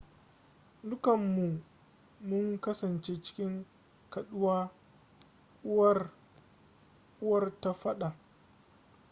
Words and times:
dukanmu 0.89 1.47
mun 2.27 2.45
kasance 2.63 3.11
cikin 3.23 3.65
kaɗuwa 4.11 4.57
uwar 7.21 7.61
ta 7.61 7.73
faɗa 7.73 8.15